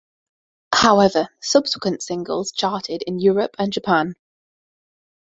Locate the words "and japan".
3.59-4.15